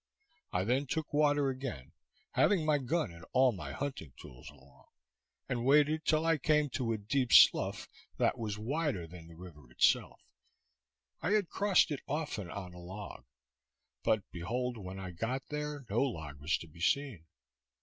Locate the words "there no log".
15.49-16.39